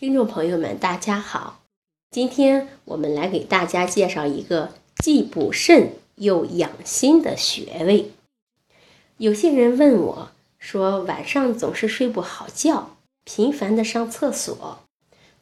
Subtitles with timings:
[0.00, 1.60] 听众朋友们，大家好！
[2.10, 8.10] 今天我们来给大家介绍一个既补肾又养心的穴位。
[9.18, 14.78] 有些人问我说，晚上总是睡不好觉，频繁的上厕所，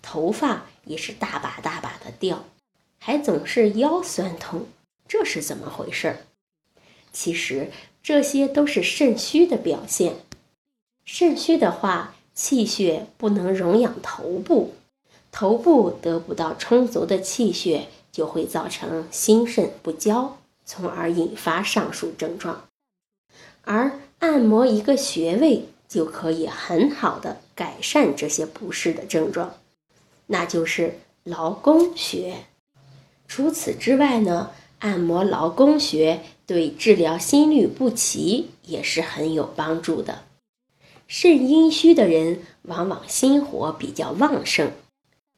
[0.02, 2.44] 头发也是大把大把的掉，
[2.98, 4.66] 还总是腰酸痛，
[5.06, 6.24] 这是怎么回事？
[7.12, 7.70] 其实
[8.02, 10.16] 这些都是肾虚的表现。
[11.04, 14.74] 肾虚的话，气血不能荣养头部，
[15.32, 22.68] 头部得不到充足的气血，就会造成心肾不交，从而引发上述症状。
[23.62, 29.56] 而按摩一个穴位就可以很好的改善这些不适的症状，
[30.28, 32.44] 那就是劳宫穴。
[33.26, 40.22] 除此之外呢，按摩劳宫穴对治疗心律不齐也是很有帮助的。
[41.08, 44.70] 肾阴虚的人往往心火比较旺盛，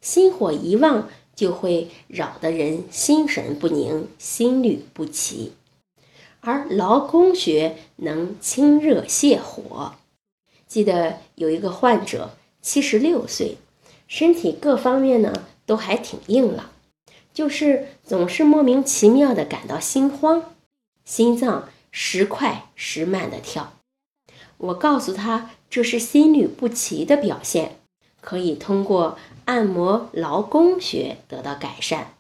[0.01, 5.53] 心火一旺就会扰得人心神不宁、心律不齐。
[6.41, 9.95] 而劳宫穴能清热泻火。
[10.67, 13.57] 记得有一个患者，七十六岁，
[14.09, 15.33] 身体各方面呢
[15.67, 16.73] 都还挺硬朗，
[17.33, 20.53] 就是总是莫名其妙的感到心慌，
[21.05, 23.73] 心脏时快时慢的跳。
[24.61, 25.51] 我告诉他。
[25.71, 27.77] 这是心律不齐的表现，
[28.21, 32.15] 可以通过按摩劳宫穴得到改善。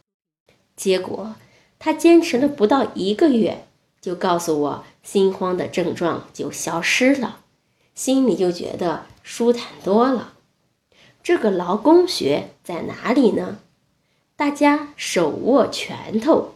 [0.76, 1.34] 结果
[1.80, 3.64] 他坚持了不到一个月，
[4.00, 7.40] 就告诉我心慌的症状就消失了，
[7.96, 10.34] 心里就觉得舒坦多了。
[11.24, 13.58] 这个劳宫穴在哪里呢？
[14.36, 16.54] 大家手握拳头，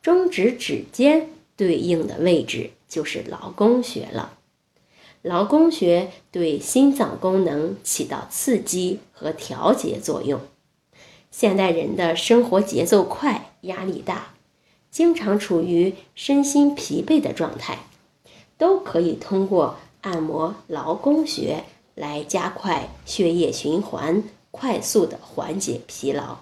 [0.00, 4.36] 中指指尖对应的位置就是劳宫穴了。
[5.22, 10.40] 劳宫穴对心脏功能起到刺激和调节作用。
[11.30, 14.34] 现代人的生活节奏快，压力大，
[14.90, 17.80] 经常处于身心疲惫的状态，
[18.56, 21.64] 都可以通过按摩劳宫穴
[21.94, 26.38] 来加快血液循环，快速的缓解疲劳。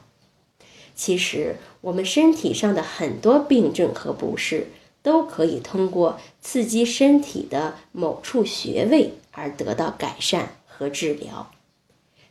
[0.94, 4.68] 其实，我们身体上的很多病症和不适。
[5.08, 11.50] 都可以通过刺激身体的某处穴位而得到改善和治疗。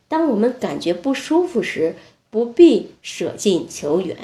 [0.07, 1.95] 当我们感觉不舒服时，
[2.29, 4.15] 不必舍近求远，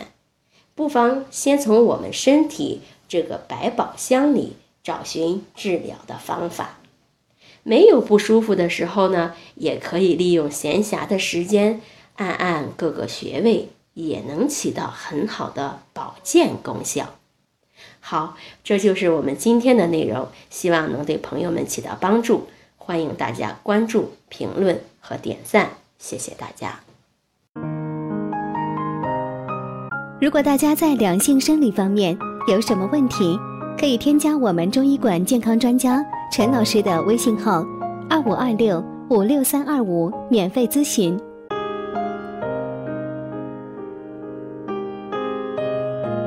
[0.75, 4.53] 不妨先从我们身体这个百宝箱里
[4.83, 6.77] 找寻治疗的方法。
[7.63, 11.81] 没有不舒服的时候呢，也可以利用闲暇的时间
[12.17, 17.15] 按按各个穴位，也能起到很好的保健功效。
[17.99, 22.47] 好，这就是我们今天的内容，希望能对朋友们起到帮助。
[22.77, 26.79] 欢迎大家关注、评论和点赞，谢谢大家。
[30.19, 32.17] 如果大家在两性生理方面
[32.49, 33.39] 有什么问题，
[33.79, 37.65] 可以添加我们中医馆健康专家陈老师的微信号：
[38.09, 41.19] 二五二六五六三二五，免费咨询。